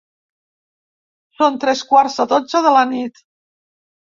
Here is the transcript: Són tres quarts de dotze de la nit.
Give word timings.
Són 1.41 1.59
tres 1.65 1.83
quarts 1.91 2.17
de 2.23 2.27
dotze 2.33 2.63
de 2.69 2.73
la 2.79 2.83
nit. 2.97 3.23